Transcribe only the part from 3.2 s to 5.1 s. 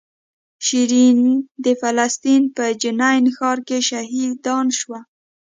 ښار کې شهیدان شوه.